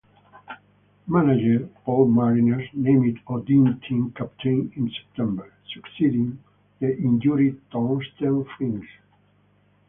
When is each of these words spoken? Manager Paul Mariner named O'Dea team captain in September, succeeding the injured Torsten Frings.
Manager 1.05 1.69
Paul 1.85 2.07
Mariner 2.07 2.63
named 2.73 3.19
O'Dea 3.29 3.79
team 3.87 4.11
captain 4.17 4.71
in 4.75 4.89
September, 4.89 5.53
succeeding 5.75 6.39
the 6.79 6.97
injured 6.97 7.61
Torsten 7.69 8.43
Frings. 8.57 8.87